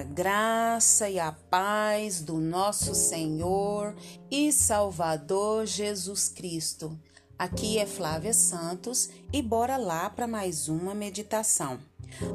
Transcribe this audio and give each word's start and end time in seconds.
A 0.00 0.02
graça 0.02 1.10
e 1.10 1.18
a 1.18 1.30
paz 1.30 2.22
do 2.22 2.38
nosso 2.38 2.94
Senhor 2.94 3.94
e 4.30 4.50
Salvador 4.50 5.66
Jesus 5.66 6.26
Cristo. 6.26 6.98
Aqui 7.38 7.76
é 7.76 7.84
Flávia 7.84 8.32
Santos 8.32 9.10
e 9.30 9.42
bora 9.42 9.76
lá 9.76 10.08
para 10.08 10.26
mais 10.26 10.68
uma 10.70 10.94
meditação. 10.94 11.78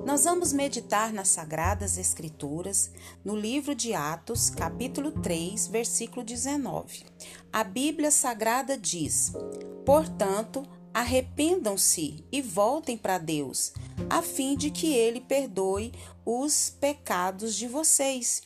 Nós 0.05 0.25
vamos 0.25 0.53
meditar 0.53 1.11
nas 1.11 1.29
Sagradas 1.29 1.97
Escrituras, 1.97 2.91
no 3.23 3.35
livro 3.35 3.73
de 3.73 3.95
Atos, 3.95 4.51
capítulo 4.51 5.11
3, 5.11 5.65
versículo 5.65 6.23
19. 6.23 7.03
A 7.51 7.63
Bíblia 7.63 8.11
Sagrada 8.11 8.77
diz: 8.77 9.33
Portanto, 9.83 10.61
arrependam-se 10.95 12.23
e 12.31 12.41
voltem 12.41 12.97
para 12.97 13.17
Deus, 13.17 13.73
a 14.09 14.21
fim 14.21 14.55
de 14.55 14.71
que 14.71 14.93
ele 14.93 15.19
perdoe 15.19 15.91
os 16.25 16.69
pecados 16.79 17.53
de 17.53 17.67
vocês. 17.67 18.43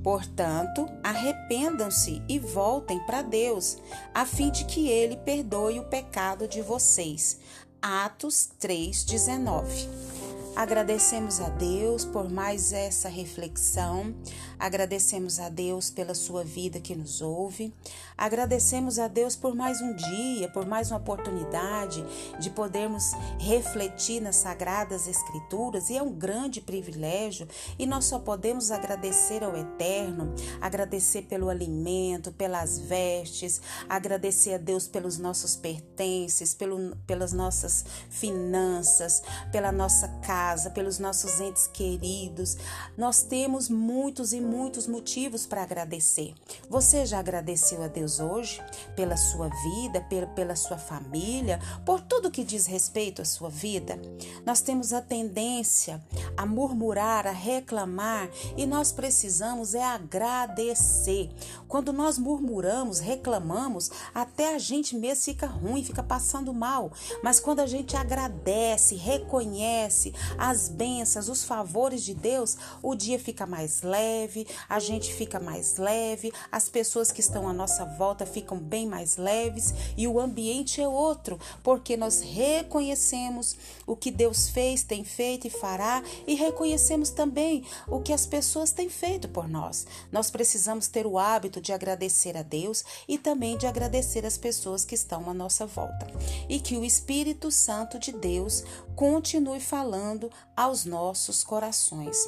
Portanto, 0.00 0.86
arrependam-se 1.02 2.22
e 2.28 2.38
voltem 2.38 3.00
para 3.06 3.22
Deus, 3.22 3.76
a 4.14 4.24
fim 4.24 4.52
de 4.52 4.66
que 4.66 4.88
ele 4.88 5.16
perdoe 5.16 5.80
o 5.80 5.88
pecado 5.88 6.46
de 6.46 6.62
vocês. 6.62 7.40
Atos 7.82 8.48
3:19. 8.60 10.09
Agradecemos 10.56 11.40
a 11.40 11.48
Deus 11.48 12.04
por 12.04 12.28
mais 12.28 12.72
essa 12.72 13.08
reflexão, 13.08 14.14
agradecemos 14.58 15.38
a 15.38 15.48
Deus 15.48 15.90
pela 15.90 16.14
sua 16.14 16.44
vida 16.44 16.80
que 16.80 16.94
nos 16.94 17.22
ouve, 17.22 17.72
agradecemos 18.18 18.98
a 18.98 19.08
Deus 19.08 19.36
por 19.36 19.54
mais 19.54 19.80
um 19.80 19.94
dia, 19.94 20.50
por 20.50 20.66
mais 20.66 20.90
uma 20.90 20.98
oportunidade 20.98 22.04
de 22.38 22.50
podermos 22.50 23.12
refletir 23.38 24.20
nas 24.20 24.36
sagradas 24.36 25.06
Escrituras. 25.06 25.88
E 25.88 25.96
é 25.96 26.02
um 26.02 26.12
grande 26.12 26.60
privilégio. 26.60 27.48
E 27.78 27.86
nós 27.86 28.04
só 28.04 28.18
podemos 28.18 28.70
agradecer 28.70 29.42
ao 29.42 29.56
Eterno, 29.56 30.34
agradecer 30.60 31.22
pelo 31.22 31.48
alimento, 31.48 32.32
pelas 32.32 32.78
vestes, 32.78 33.62
agradecer 33.88 34.54
a 34.54 34.58
Deus 34.58 34.86
pelos 34.86 35.16
nossos 35.16 35.56
pertences, 35.56 36.52
pelo, 36.52 36.94
pelas 37.06 37.32
nossas 37.32 37.84
finanças, 38.10 39.22
pela 39.50 39.72
nossa 39.72 40.08
casa 40.20 40.39
casa, 40.40 40.70
pelos 40.70 40.98
nossos 40.98 41.38
entes 41.38 41.66
queridos. 41.66 42.56
Nós 42.96 43.22
temos 43.22 43.68
muitos 43.68 44.32
e 44.32 44.40
muitos 44.40 44.86
motivos 44.86 45.44
para 45.44 45.62
agradecer. 45.62 46.34
Você 46.68 47.04
já 47.04 47.18
agradeceu 47.18 47.82
a 47.82 47.88
Deus 47.88 48.20
hoje 48.20 48.62
pela 48.96 49.18
sua 49.18 49.48
vida, 49.48 50.00
pela, 50.34 50.56
sua 50.56 50.78
família, 50.78 51.60
por 51.84 52.00
tudo 52.00 52.30
que 52.30 52.42
diz 52.42 52.66
respeito 52.66 53.20
à 53.20 53.24
sua 53.24 53.50
vida? 53.50 54.00
Nós 54.46 54.62
temos 54.62 54.94
a 54.94 55.02
tendência 55.02 56.02
a 56.36 56.46
murmurar, 56.46 57.26
a 57.26 57.32
reclamar 57.32 58.30
e 58.56 58.64
nós 58.64 58.92
precisamos 58.92 59.74
é 59.74 59.84
agradecer. 59.84 61.30
Quando 61.68 61.92
nós 61.92 62.16
murmuramos, 62.16 62.98
reclamamos, 62.98 63.90
até 64.14 64.54
a 64.54 64.58
gente 64.58 64.96
mesmo 64.96 65.24
fica 65.24 65.46
ruim, 65.46 65.84
fica 65.84 66.02
passando 66.02 66.54
mal. 66.54 66.92
Mas 67.22 67.38
quando 67.38 67.60
a 67.60 67.66
gente 67.66 67.94
agradece, 67.94 68.94
reconhece, 68.94 70.14
as 70.38 70.68
bênçãos, 70.68 71.28
os 71.28 71.44
favores 71.44 72.04
de 72.04 72.14
Deus, 72.14 72.56
o 72.82 72.94
dia 72.94 73.18
fica 73.18 73.46
mais 73.46 73.82
leve, 73.82 74.46
a 74.68 74.78
gente 74.78 75.12
fica 75.12 75.38
mais 75.38 75.76
leve, 75.76 76.32
as 76.50 76.68
pessoas 76.68 77.10
que 77.10 77.20
estão 77.20 77.48
à 77.48 77.52
nossa 77.52 77.84
volta 77.84 78.26
ficam 78.26 78.58
bem 78.58 78.86
mais 78.86 79.16
leves 79.16 79.74
e 79.96 80.06
o 80.06 80.20
ambiente 80.20 80.80
é 80.80 80.88
outro, 80.88 81.38
porque 81.62 81.96
nós 81.96 82.20
reconhecemos 82.20 83.56
o 83.86 83.96
que 83.96 84.10
Deus 84.10 84.48
fez, 84.48 84.82
tem 84.82 85.04
feito 85.04 85.46
e 85.46 85.50
fará 85.50 86.02
e 86.26 86.34
reconhecemos 86.34 87.10
também 87.10 87.64
o 87.86 88.00
que 88.00 88.12
as 88.12 88.26
pessoas 88.26 88.72
têm 88.72 88.88
feito 88.88 89.28
por 89.28 89.48
nós. 89.48 89.86
Nós 90.12 90.30
precisamos 90.30 90.88
ter 90.88 91.06
o 91.06 91.18
hábito 91.18 91.60
de 91.60 91.72
agradecer 91.72 92.36
a 92.36 92.42
Deus 92.42 92.84
e 93.08 93.18
também 93.18 93.56
de 93.56 93.66
agradecer 93.66 94.24
as 94.24 94.38
pessoas 94.38 94.84
que 94.84 94.94
estão 94.94 95.28
à 95.28 95.34
nossa 95.34 95.66
volta. 95.66 96.06
E 96.48 96.60
que 96.60 96.76
o 96.76 96.84
Espírito 96.84 97.50
Santo 97.50 97.98
de 97.98 98.12
Deus 98.12 98.64
continue 99.00 99.60
falando 99.60 100.30
aos 100.54 100.84
nossos 100.84 101.42
corações. 101.42 102.18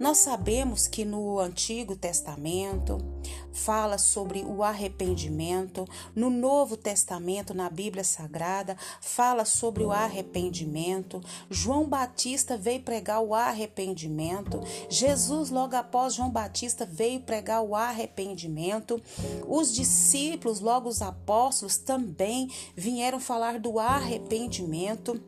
Nós 0.00 0.18
sabemos 0.18 0.88
que 0.88 1.04
no 1.04 1.38
Antigo 1.38 1.94
Testamento 1.94 2.98
fala 3.52 3.98
sobre 3.98 4.40
o 4.40 4.64
arrependimento, 4.64 5.86
no 6.16 6.28
Novo 6.28 6.76
Testamento, 6.76 7.54
na 7.54 7.70
Bíblia 7.70 8.02
Sagrada, 8.02 8.76
fala 9.00 9.44
sobre 9.44 9.84
o 9.84 9.92
arrependimento. 9.92 11.20
João 11.48 11.88
Batista 11.88 12.56
veio 12.56 12.82
pregar 12.82 13.20
o 13.20 13.32
arrependimento. 13.32 14.60
Jesus, 14.90 15.50
logo 15.50 15.76
após 15.76 16.14
João 16.14 16.30
Batista, 16.30 16.84
veio 16.84 17.20
pregar 17.20 17.62
o 17.62 17.76
arrependimento. 17.76 19.00
Os 19.46 19.72
discípulos, 19.72 20.58
logo 20.58 20.88
os 20.88 21.00
apóstolos, 21.00 21.76
também 21.76 22.50
vieram 22.74 23.20
falar 23.20 23.60
do 23.60 23.78
arrependimento. 23.78 25.27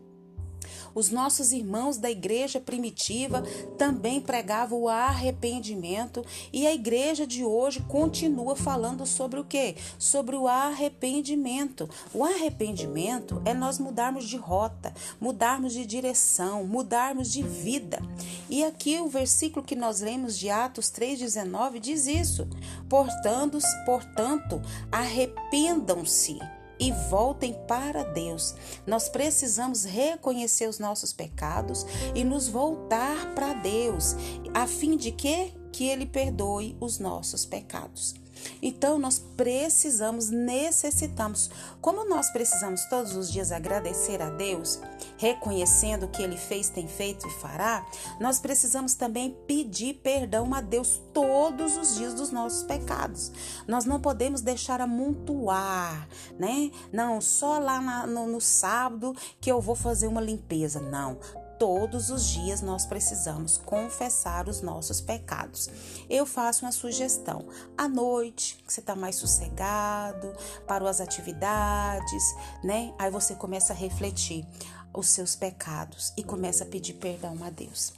Os 0.95 1.11
nossos 1.11 1.53
irmãos 1.53 1.97
da 1.97 2.11
igreja 2.11 2.61
primitiva 2.61 3.43
também 3.78 4.21
pregavam 4.21 4.83
o 4.83 4.89
arrependimento 4.89 6.25
e 6.53 6.67
a 6.67 6.75
igreja 6.75 7.27
de 7.27 7.45
hoje 7.45 7.81
continua 7.89 8.56
falando 8.56 9.06
sobre 9.06 9.41
o 9.41 9.45
que? 9.45 9.77
Sobre 9.99 10.37
o 10.37 10.47
arrependimento. 10.47 11.89
O 12.12 12.25
arrependimento 12.25 13.41
é 13.45 13.55
nós 13.55 13.78
mudarmos 13.78 14.28
de 14.28 14.37
rota, 14.37 14.93
mudarmos 15.21 15.73
de 15.73 15.84
direção, 15.87 16.65
mudarmos 16.65 17.33
de 17.33 17.43
vida. 17.43 18.01
E 18.49 18.65
aqui 18.65 18.99
o 19.01 19.09
versículo 19.09 19.65
que 19.65 19.77
nós 19.77 20.01
lemos 20.01 20.39
de 20.39 20.51
Atos 20.51 20.87
3,19 20.87 21.78
diz 21.78 22.07
isso. 22.07 22.49
Portanto, 22.89 23.59
portanto 23.84 24.61
arrependam-se 24.91 26.39
e 26.81 26.91
voltem 27.11 27.55
para 27.69 28.03
Deus. 28.03 28.55
Nós 28.87 29.09
precisamos 29.09 29.85
reconhecer 29.85 30.67
os 30.67 30.79
nossos 30.79 31.13
pecados 31.13 31.87
e 32.15 32.25
nos 32.25 32.49
voltar 32.49 33.35
para 33.35 33.53
Deus, 33.53 34.17
a 34.55 34.67
fim 34.67 34.97
de 34.97 35.13
que 35.13 35.53
que 35.73 35.85
ele 35.85 36.05
perdoe 36.05 36.77
os 36.81 36.99
nossos 36.99 37.47
pecados. 37.47 38.20
Então 38.62 38.99
nós 38.99 39.19
precisamos, 39.37 40.31
necessitamos, 40.31 41.51
como 41.81 42.09
nós 42.09 42.31
precisamos 42.31 42.84
todos 42.87 43.17
os 43.17 43.31
dias 43.31 43.53
agradecer 43.53 44.21
a 44.21 44.31
Deus, 44.31 44.81
reconhecendo 45.17 46.05
o 46.05 46.09
que 46.09 46.23
ele 46.23 46.37
fez, 46.37 46.69
tem 46.69 46.87
feito 46.87 47.27
e 47.27 47.31
fará, 47.31 47.87
nós 48.21 48.39
precisamos 48.39 48.95
também 48.95 49.37
pedir 49.47 49.95
perdão 49.95 50.53
a 50.55 50.61
Deus 50.61 51.01
todos 51.12 51.77
os 51.77 51.97
dias 51.97 52.15
dos 52.15 52.31
nossos 52.31 52.62
pecados. 52.62 53.33
Nós 53.67 53.84
não 53.84 54.01
podemos 54.01 54.41
deixar 54.41 54.81
amontoar, 54.81 56.09
né? 56.39 56.71
Não, 56.93 57.21
só 57.21 57.59
lá 57.59 57.81
na, 57.81 58.07
no, 58.07 58.27
no 58.27 58.41
sábado 58.41 59.15
que 59.41 59.51
eu 59.51 59.61
vou 59.61 59.75
fazer 59.75 60.07
uma 60.07 60.21
limpeza. 60.21 60.81
Não, 60.81 61.19
todos 61.60 62.09
os 62.09 62.25
dias 62.25 62.62
nós 62.62 62.87
precisamos 62.87 63.59
confessar 63.59 64.48
os 64.48 64.62
nossos 64.62 64.98
pecados. 64.98 65.69
Eu 66.09 66.25
faço 66.25 66.65
uma 66.65 66.72
sugestão. 66.72 67.47
À 67.76 67.87
noite, 67.87 68.56
que 68.66 68.72
você 68.72 68.81
está 68.81 68.97
mais 68.97 69.16
sossegado, 69.16 70.32
parou 70.66 70.88
as 70.88 71.03
atividades, 71.03 72.25
né? 72.65 72.94
Aí 72.98 73.10
você 73.10 73.34
começa 73.34 73.75
a 73.75 73.76
refletir 73.76 74.47
os 74.94 75.09
seus 75.09 75.37
pecados 75.37 76.15
e 76.16 76.25
começa 76.25 76.65
a 76.65 76.66
pedir 76.66 76.94
perdão 76.94 77.37
a 77.44 77.50
Deus. 77.50 77.92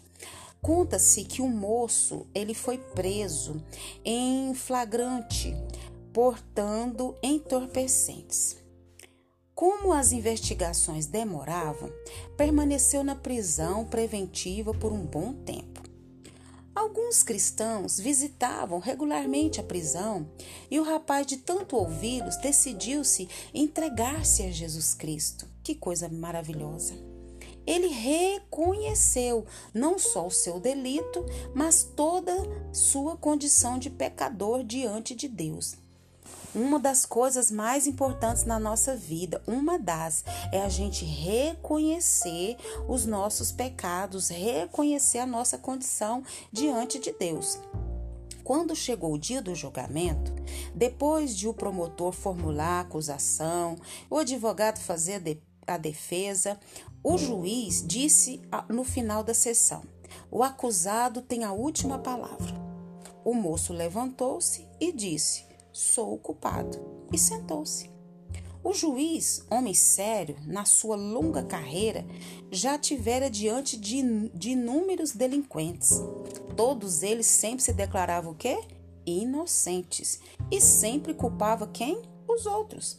Conta-se 0.61 1.23
que 1.23 1.41
um 1.41 1.49
moço 1.49 2.27
ele 2.35 2.55
foi 2.55 2.79
preso 2.79 3.63
em 4.05 4.53
flagrante 4.55 5.57
portando 6.13 7.17
entorpecentes. 7.23 8.62
Como 9.63 9.93
as 9.93 10.11
investigações 10.11 11.07
demoravam, 11.07 11.89
permaneceu 12.37 13.05
na 13.05 13.15
prisão 13.15 13.85
preventiva 13.85 14.75
por 14.75 14.93
um 14.93 15.07
bom 15.07 15.33
tempo. 15.33 15.81
Alguns 16.75 17.23
cristãos 17.23 17.97
visitavam 17.97 18.81
regularmente 18.81 19.61
a 19.61 19.63
prisão 19.63 20.29
e 20.69 20.81
o 20.81 20.83
rapaz, 20.83 21.29
de 21.29 21.37
tanto 21.37 21.77
ouvi-los, 21.77 22.39
decidiu-se 22.39 23.29
entregar-se 23.55 24.43
a 24.43 24.51
Jesus 24.51 24.95
Cristo. 24.95 25.47
Que 25.63 25.77
coisa 25.77 26.09
maravilhosa! 26.09 26.95
Ele 27.65 27.87
reconheceu 27.87 29.47
não 29.73 29.97
só 29.97 30.27
o 30.27 30.31
seu 30.33 30.59
delito, 30.59 31.25
mas 31.55 31.85
toda 31.85 32.35
sua 32.73 33.17
condição 33.17 33.79
de 33.79 33.91
pecador 33.91 34.65
diante 34.65 35.15
de 35.15 35.29
Deus. 35.29 35.77
Uma 36.55 36.79
das 36.79 37.07
coisas 37.07 37.51
mais 37.51 37.87
importantes 37.87 38.45
na 38.45 38.61
nossa 38.61 38.95
vida, 38.95 39.43
uma 39.47 39.79
das, 39.79 40.23
é 40.53 40.61
a 40.61 40.69
gente 40.69 41.03
reconhecer 41.03 42.59
os 42.87 43.07
nossos 43.07 43.51
pecados, 43.51 44.29
reconhecer 44.29 45.19
a 45.19 45.27
nossa 45.27 45.57
condição 45.57 46.23
diante 46.53 46.99
de 46.99 47.11
Deus. 47.11 47.59
Quando 48.45 48.77
chegou 48.77 49.15
o 49.15 49.19
dia 49.19 49.41
do 49.41 49.55
julgamento, 49.55 50.31
depois 50.75 51.35
de 51.35 51.49
o 51.49 51.55
promotor 51.55 52.13
formular 52.13 52.79
a 52.79 52.81
acusação, 52.81 53.77
o 54.11 54.19
advogado 54.19 54.79
fazer 54.79 55.41
a 55.67 55.79
defesa, 55.79 56.61
o 57.03 57.17
juiz 57.17 57.83
disse 57.87 58.43
no 58.69 58.85
final 58.85 59.25
da 59.25 59.33
sessão: 59.33 59.85
O 60.31 60.43
acusado 60.43 61.23
tem 61.23 61.45
a 61.45 61.53
última 61.53 61.99
palavra. 61.99 62.61
O 63.25 63.33
moço 63.33 63.73
levantou-se 63.73 64.67
e 64.81 64.93
disse: 64.93 65.52
Sou 65.73 66.13
o 66.13 66.19
culpado, 66.19 66.79
e 67.11 67.17
sentou-se. 67.17 67.91
O 68.63 68.75
juiz, 68.75 69.43
homem 69.51 69.73
sério, 69.73 70.37
na 70.45 70.67
sua 70.67 70.97
longa 70.97 71.43
carreira, 71.43 72.07
já 72.51 72.79
tivera 72.79 73.31
diante 73.31 73.79
de, 73.79 74.29
de 74.29 74.51
inúmeros 74.51 75.13
delinquentes. 75.13 76.01
Todos 76.55 77.03
eles 77.03 77.27
sempre 77.27 77.65
se 77.65 77.73
declaravam 77.73 78.33
o 78.33 78.37
quê? 78.37 78.61
Inocentes. 79.07 80.21
E 80.51 80.61
sempre 80.61 81.15
culpava 81.15 81.67
quem? 81.67 82.03
Os 82.29 82.45
outros. 82.45 82.99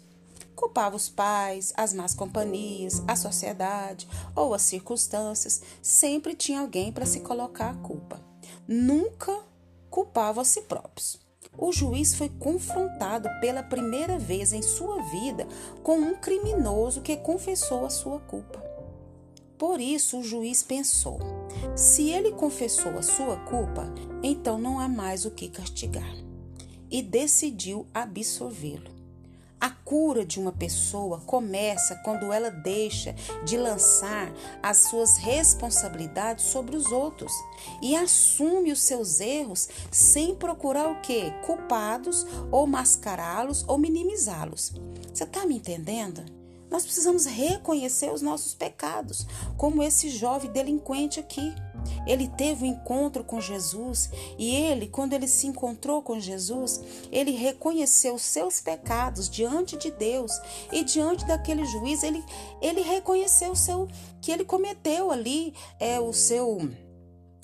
Culpava 0.56 0.96
os 0.96 1.08
pais, 1.08 1.72
as 1.78 1.94
más 1.94 2.16
companhias, 2.16 3.04
a 3.08 3.16
sociedade 3.16 4.08
ou 4.36 4.54
as 4.54 4.64
circunstâncias. 4.64 5.62
Sempre 5.82 6.34
tinha 6.36 6.60
alguém 6.60 6.92
para 6.92 7.06
se 7.06 7.20
colocar 7.20 7.70
a 7.70 7.78
culpa. 7.78 8.20
Nunca 8.68 9.44
culpava 9.90 10.42
a 10.42 10.46
si 10.46 10.64
próprios. 10.64 11.23
O 11.58 11.72
juiz 11.72 12.16
foi 12.16 12.30
confrontado 12.30 13.30
pela 13.40 13.62
primeira 13.62 14.18
vez 14.18 14.54
em 14.54 14.62
sua 14.62 15.02
vida 15.04 15.48
com 15.84 15.98
um 15.98 16.16
criminoso 16.16 17.02
que 17.02 17.18
confessou 17.18 17.86
a 17.86 17.90
sua 17.90 18.20
culpa. 18.20 18.64
Por 19.58 19.80
isso 19.80 20.20
o 20.20 20.24
juiz 20.24 20.64
pensou: 20.64 21.20
se 21.76 22.10
ele 22.10 22.32
confessou 22.32 22.98
a 22.98 23.04
sua 23.04 23.38
culpa, 23.46 23.86
então 24.22 24.58
não 24.58 24.80
há 24.80 24.88
mais 24.88 25.26
o 25.26 25.32
que 25.32 25.48
castigar. 25.48 26.16
E 26.90 27.02
decidiu 27.02 27.88
absolvê-lo. 27.94 28.93
A 29.64 29.70
cura 29.70 30.26
de 30.26 30.42
uma 30.42 30.52
pessoa 30.52 31.22
começa 31.22 31.96
quando 32.04 32.34
ela 32.34 32.50
deixa 32.52 33.16
de 33.46 33.56
lançar 33.56 34.30
as 34.62 34.90
suas 34.90 35.16
responsabilidades 35.16 36.44
sobre 36.44 36.76
os 36.76 36.92
outros 36.92 37.32
e 37.82 37.96
assume 37.96 38.74
os 38.74 38.82
seus 38.82 39.22
erros 39.22 39.70
sem 39.90 40.36
procurar 40.36 40.92
o 40.92 41.00
quê? 41.00 41.34
Culpados 41.46 42.28
ou 42.52 42.68
mascará-los 42.68 43.64
ou 43.66 43.78
minimizá-los. 43.78 44.74
Você 45.14 45.24
está 45.24 45.46
me 45.46 45.56
entendendo? 45.56 46.26
Nós 46.70 46.84
precisamos 46.84 47.26
reconhecer 47.26 48.12
os 48.12 48.22
nossos 48.22 48.54
pecados, 48.54 49.26
como 49.56 49.82
esse 49.82 50.10
jovem 50.10 50.52
delinquente 50.52 51.22
aqui. 51.22 51.56
Ele 52.06 52.28
teve 52.28 52.66
um 52.66 52.68
encontro 52.68 53.24
com 53.24 53.40
Jesus 53.40 54.10
e 54.38 54.56
ele, 54.56 54.88
quando 54.88 55.14
ele 55.14 55.28
se 55.28 55.48
encontrou 55.48 56.02
com 56.02 56.20
Jesus, 56.20 56.82
ele 57.12 57.32
reconheceu 57.32 58.18
seus 58.18 58.60
pecados 58.60 59.30
diante 59.30 59.78
de 59.78 59.92
Deus 59.92 60.32
e 60.72 60.84
diante 60.84 61.26
daquele 61.26 61.66
juiz, 61.66 62.04
ele, 62.04 62.24
ele 62.62 62.82
reconheceu 62.82 63.52
o 63.52 63.56
seu 63.56 63.88
que 64.22 64.32
ele 64.32 64.46
cometeu 64.46 65.12
ali 65.12 65.54
é 65.80 66.00
o 66.00 66.14
seu 66.14 66.70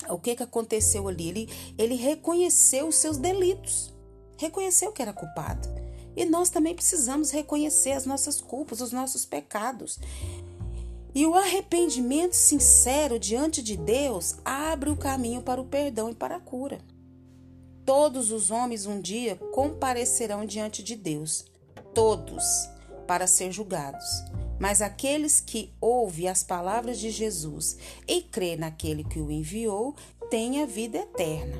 o 0.08 0.18
que 0.18 0.34
que 0.34 0.42
aconteceu 0.42 1.06
ali? 1.08 1.28
Ele, 1.28 1.48
ele 1.78 1.94
reconheceu 1.94 2.88
os 2.88 2.96
seus 2.96 3.18
delitos, 3.18 3.92
reconheceu 4.38 4.92
que 4.92 5.02
era 5.02 5.12
culpado. 5.12 5.68
E 6.16 6.24
nós 6.24 6.50
também 6.50 6.74
precisamos 6.74 7.30
reconhecer 7.30 7.92
as 7.92 8.04
nossas 8.04 8.40
culpas, 8.40 8.80
os 8.80 8.92
nossos 8.92 9.24
pecados. 9.24 9.98
E 11.14 11.26
o 11.26 11.34
arrependimento 11.34 12.34
sincero 12.34 13.18
diante 13.18 13.62
de 13.62 13.76
Deus 13.76 14.36
abre 14.44 14.90
o 14.90 14.96
caminho 14.96 15.42
para 15.42 15.60
o 15.60 15.66
perdão 15.66 16.10
e 16.10 16.14
para 16.14 16.36
a 16.36 16.40
cura. 16.40 16.78
Todos 17.84 18.30
os 18.30 18.50
homens 18.50 18.86
um 18.86 19.00
dia 19.00 19.34
comparecerão 19.52 20.44
diante 20.44 20.82
de 20.82 20.94
Deus, 20.94 21.44
todos, 21.92 22.44
para 23.06 23.26
ser 23.26 23.50
julgados. 23.50 24.06
Mas 24.60 24.80
aqueles 24.80 25.40
que 25.40 25.72
ouvem 25.80 26.28
as 26.28 26.44
palavras 26.44 26.98
de 27.00 27.10
Jesus 27.10 27.76
e 28.06 28.22
crê 28.22 28.56
naquele 28.56 29.02
que 29.02 29.18
o 29.18 29.30
enviou, 29.30 29.96
têm 30.30 30.62
a 30.62 30.66
vida 30.66 30.98
eterna 30.98 31.56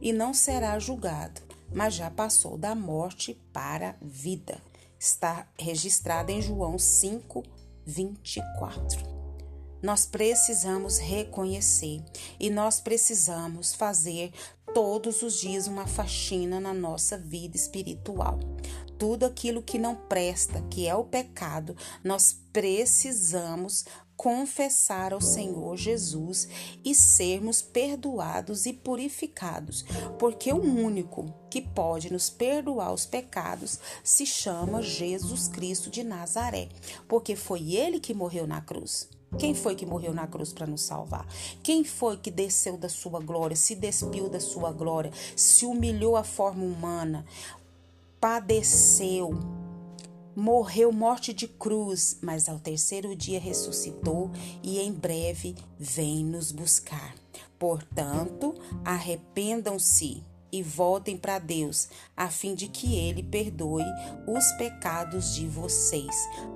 e 0.00 0.12
não 0.12 0.32
será 0.32 0.78
julgado, 0.78 1.42
mas 1.74 1.94
já 1.94 2.10
passou 2.10 2.56
da 2.56 2.74
morte 2.74 3.38
para 3.52 3.90
a 3.90 3.94
vida. 4.00 4.56
Está 4.98 5.46
registrado 5.58 6.32
em 6.32 6.40
João 6.40 6.78
5, 6.78 7.42
24. 7.86 9.14
Nós 9.82 10.06
precisamos 10.06 10.98
reconhecer 10.98 12.02
e 12.40 12.48
nós 12.48 12.80
precisamos 12.80 13.74
fazer 13.74 14.32
todos 14.72 15.22
os 15.22 15.38
dias 15.38 15.66
uma 15.66 15.86
faxina 15.86 16.58
na 16.58 16.72
nossa 16.72 17.18
vida 17.18 17.56
espiritual. 17.56 18.40
Tudo 18.98 19.26
aquilo 19.26 19.62
que 19.62 19.78
não 19.78 19.94
presta, 19.94 20.62
que 20.70 20.86
é 20.86 20.94
o 20.94 21.04
pecado, 21.04 21.76
nós 22.02 22.34
precisamos 22.52 23.84
confessar 24.24 25.12
ao 25.12 25.20
Senhor 25.20 25.76
Jesus 25.76 26.48
e 26.82 26.94
sermos 26.94 27.60
perdoados 27.60 28.64
e 28.64 28.72
purificados, 28.72 29.84
porque 30.18 30.50
o 30.50 30.62
único 30.62 31.30
que 31.50 31.60
pode 31.60 32.10
nos 32.10 32.30
perdoar 32.30 32.94
os 32.94 33.04
pecados 33.04 33.78
se 34.02 34.24
chama 34.24 34.80
Jesus 34.80 35.46
Cristo 35.46 35.90
de 35.90 36.02
Nazaré, 36.02 36.70
porque 37.06 37.36
foi 37.36 37.74
ele 37.74 38.00
que 38.00 38.14
morreu 38.14 38.46
na 38.46 38.62
cruz. 38.62 39.10
Quem 39.38 39.54
foi 39.54 39.74
que 39.74 39.84
morreu 39.84 40.14
na 40.14 40.26
cruz 40.26 40.54
para 40.54 40.66
nos 40.66 40.80
salvar? 40.80 41.26
Quem 41.62 41.84
foi 41.84 42.16
que 42.16 42.30
desceu 42.30 42.78
da 42.78 42.88
sua 42.88 43.20
glória, 43.20 43.54
se 43.54 43.74
despiu 43.74 44.30
da 44.30 44.40
sua 44.40 44.72
glória, 44.72 45.12
se 45.36 45.66
humilhou 45.66 46.16
à 46.16 46.24
forma 46.24 46.64
humana, 46.64 47.26
padeceu, 48.18 49.38
morreu 50.36 50.92
morte 50.92 51.32
de 51.32 51.46
cruz, 51.46 52.18
mas 52.20 52.48
ao 52.48 52.58
terceiro 52.58 53.14
dia 53.14 53.40
ressuscitou 53.40 54.30
e 54.62 54.80
em 54.80 54.92
breve 54.92 55.54
vem 55.78 56.24
nos 56.24 56.50
buscar. 56.52 57.14
Portanto, 57.58 58.54
arrependam-se 58.84 60.22
e 60.54 60.62
voltem 60.62 61.16
para 61.16 61.40
Deus, 61.40 61.88
a 62.16 62.28
fim 62.28 62.54
de 62.54 62.68
que 62.68 62.94
ele 62.94 63.24
perdoe 63.24 63.84
os 64.24 64.52
pecados 64.52 65.34
de 65.34 65.48
vocês. 65.48 66.14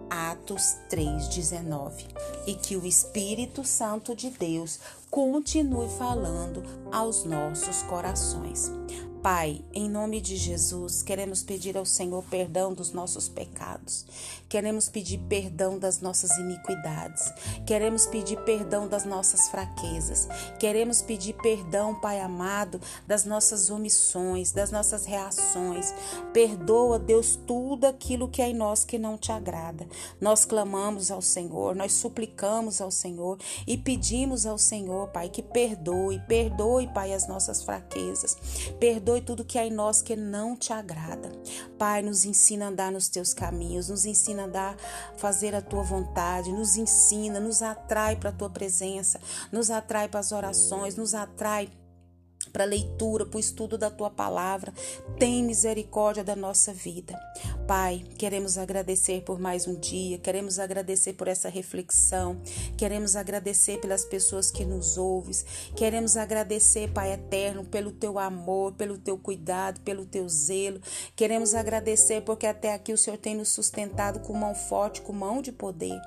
Atos 0.09 0.77
3:19. 0.89 2.07
E 2.47 2.55
que 2.55 2.77
o 2.77 2.87
Espírito 2.87 3.65
Santo 3.65 4.15
de 4.15 4.31
Deus 4.31 4.79
continue 5.11 5.89
falando 5.99 6.63
aos 6.93 7.25
nossos 7.25 7.83
corações. 7.83 8.71
Pai, 9.23 9.63
em 9.75 9.91
nome 9.91 10.21
de 10.21 10.37
Jesus, 10.37 11.03
queremos 11.03 11.43
pedir 11.43 11.77
ao 11.77 11.85
Senhor 11.85 12.23
perdão 12.31 12.73
dos 12.73 12.93
nossos 12.93 13.29
pecados. 13.29 14.07
Queremos 14.49 14.89
pedir 14.89 15.19
perdão 15.29 15.77
das 15.77 16.01
nossas 16.01 16.39
iniquidades. 16.39 17.33
Queremos 17.67 18.07
pedir 18.07 18.39
perdão 18.45 18.87
das 18.87 19.05
nossas 19.05 19.49
fraquezas. 19.49 20.29
Queremos 20.59 21.03
pedir 21.03 21.35
perdão, 21.35 21.97
Pai 21.97 22.21
amado, 22.21 22.81
das 23.09 23.25
nossas 23.25 23.71
omissões, 23.71 24.53
das 24.53 24.71
nossas 24.71 25.05
reações. 25.05 25.93
Perdoa, 26.33 26.99
Deus, 26.99 27.37
tudo 27.45 27.87
aquilo 27.87 28.29
que 28.29 28.41
é 28.41 28.51
em 28.51 28.55
nós 28.55 28.85
que 28.85 28.99
não 28.99 29.19
te 29.19 29.33
agrada. 29.33 29.87
Nós 30.21 30.45
clamamos 30.45 31.11
ao 31.11 31.21
Senhor, 31.21 31.75
nós 31.75 31.93
suplicamos 31.93 32.81
ao 32.81 32.93
Senhor 32.93 33.37
e 33.67 33.77
pedimos 33.77 34.47
ao 34.47 34.59
Senhor, 34.59 35.09
Pai, 35.09 35.29
que 35.29 35.43
perdoe, 35.43 36.23
perdoe, 36.29 36.87
Pai, 36.95 37.13
as 37.13 37.27
nossas 37.27 37.65
fraquezas. 37.65 38.37
Perdoe 38.79 39.08
tudo 39.21 39.45
que 39.45 39.59
é 39.59 39.67
em 39.67 39.73
nós 39.73 40.01
que 40.01 40.15
não 40.15 40.55
te 40.55 40.73
agrada. 40.73 41.31
Pai, 41.79 42.03
nos 42.03 42.25
ensina 42.25 42.67
a 42.67 42.69
andar 42.69 42.93
nos 42.93 43.09
teus 43.09 43.33
caminhos, 43.35 43.89
nos 43.89 44.05
ensina 44.05 44.19
ensina 44.19 44.45
a 44.45 44.47
dar, 44.47 44.77
fazer 45.17 45.55
a 45.55 45.63
tua 45.63 45.83
vontade, 45.83 46.53
nos 46.53 46.77
ensina, 46.77 47.41
nos 47.41 47.63
atrai 47.63 48.17
para 48.17 48.31
a 48.31 48.33
tua 48.33 48.51
presença, 48.51 49.21
nos 49.51 49.71
atrai 49.71 50.09
para 50.09 50.21
as 50.21 50.33
orações, 50.33 50.97
nos 50.97 51.15
atrai 51.15 51.71
para 52.53 52.65
a 52.65 52.67
leitura, 52.67 53.25
para 53.25 53.37
o 53.37 53.41
estudo 53.41 53.79
da 53.79 53.91
tua 53.91 54.11
palavra. 54.11 54.73
Tem 55.19 55.43
misericórdia 55.43 56.23
da 56.23 56.37
nossa 56.37 56.73
vida. 56.73 57.19
Pai, 57.69 58.03
queremos 58.17 58.57
agradecer 58.57 59.21
por 59.21 59.39
mais 59.39 59.69
um 59.69 59.75
dia, 59.75 60.17
queremos 60.17 60.59
agradecer 60.59 61.13
por 61.13 61.29
essa 61.29 61.51
reflexão, 61.51 62.41
queremos 62.79 63.15
agradecer 63.15 63.79
pelas 63.79 64.07
pessoas 64.07 64.51
que 64.51 64.65
nos 64.65 64.97
ouvem, 64.97 65.35
queremos 65.77 66.17
agradecer, 66.17 66.91
Pai 66.91 67.13
eterno, 67.13 67.67
pelo 67.67 67.93
teu 67.93 68.19
amor, 68.19 68.73
pelo 68.73 68.97
teu 68.97 69.19
cuidado, 69.19 69.83
pelo 69.83 70.07
teu 70.07 70.27
zelo. 70.31 70.81
Queremos 71.15 71.53
agradecer 71.53 72.23
porque 72.23 72.47
até 72.47 72.73
aqui 72.73 72.91
o 72.91 72.97
Senhor 72.97 73.19
tem 73.19 73.35
nos 73.35 73.51
sustentado 73.51 74.21
com 74.21 74.33
mão 74.33 74.55
forte, 74.55 75.03
com 75.03 75.13
mão 75.13 75.43
de 75.43 75.53
poder. 75.53 76.01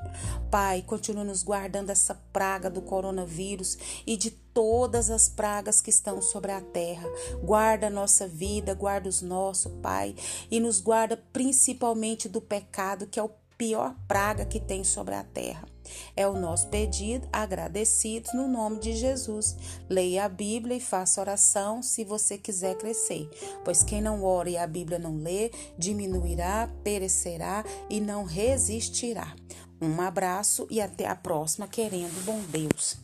Pai, 0.50 0.82
continua 0.82 1.24
nos 1.24 1.44
guardando 1.44 1.92
essa 1.92 2.16
praga 2.34 2.72
do 2.72 2.82
coronavírus 2.82 3.78
e 4.08 4.18
de 4.18 4.32
todas 4.54 5.10
as 5.10 5.30
pragas 5.30 5.82
que 5.82 5.90
estão 5.90 6.22
sobre 6.22 6.52
a 6.52 6.62
terra. 6.62 7.08
Guarda 7.44 7.88
a 7.88 7.90
nossa 7.90 8.28
vida, 8.28 8.74
guarda 8.74 9.10
os 9.10 9.22
nossos, 9.22 9.72
Pai, 9.82 10.16
e 10.50 10.60
nos 10.60 10.82
guarda 10.82 11.22
principalmente 11.52 12.30
do 12.30 12.40
pecado, 12.40 13.06
que 13.06 13.20
é 13.20 13.24
o 13.24 13.30
pior 13.58 13.94
praga 14.08 14.46
que 14.46 14.58
tem 14.58 14.86
sobre 14.86 15.14
a 15.14 15.24
terra. 15.24 15.68
É 16.16 16.26
o 16.26 16.40
nosso 16.40 16.70
pedido, 16.70 17.28
agradecidos 17.32 18.34
no 18.34 18.48
nome 18.48 18.80
de 18.80 18.94
Jesus. 18.94 19.58
Leia 19.90 20.24
a 20.24 20.30
Bíblia 20.30 20.78
e 20.78 20.80
faça 20.80 21.20
oração 21.20 21.84
se 21.84 22.06
você 22.06 22.38
quiser 22.38 22.78
crescer, 22.78 23.30
pois 23.66 23.84
quem 23.84 24.02
não 24.02 24.24
ora 24.24 24.50
e 24.50 24.58
a 24.58 24.66
Bíblia 24.66 24.98
não 24.98 25.18
lê, 25.18 25.52
diminuirá, 25.78 26.70
perecerá 26.86 27.66
e 27.90 28.00
não 28.00 28.24
resistirá. 28.24 29.36
Um 29.82 30.00
abraço 30.00 30.66
e 30.70 30.80
até 30.80 31.06
a 31.06 31.16
próxima, 31.18 31.68
querendo 31.68 32.24
bom 32.24 32.40
Deus. 32.50 32.96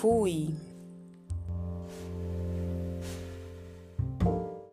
Fui. 0.00 0.52